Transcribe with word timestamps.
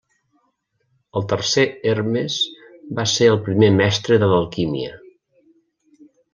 El 1.19 1.27
tercer 1.33 1.65
Hermes 1.91 2.39
va 3.01 3.07
ser 3.13 3.29
el 3.35 3.39
primer 3.51 3.71
mestre 3.79 4.21
de 4.25 4.33
l'alquímia. 4.35 4.99